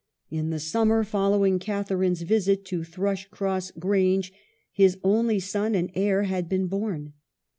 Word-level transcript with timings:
In 0.31 0.49
the 0.49 0.57
summer 0.59 1.03
following 1.03 1.59
Catharine's 1.59 2.23
visit 2.23 2.65
to 2.65 2.81
Thrushcross 2.83 3.69
Grange, 3.77 4.33
his 4.71 4.97
only 5.03 5.39
son 5.39 5.75
and 5.75 5.91
heir 5.93 6.23
had 6.23 6.49
been 6.49 6.65
born. 6.65 7.13